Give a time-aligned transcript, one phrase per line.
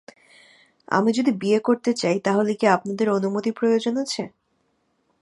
[0.87, 4.23] আমি যদি বিয়ে করতে চাই তাহলে কি আপনাদের অনুমতি প্রয়োজন আছে?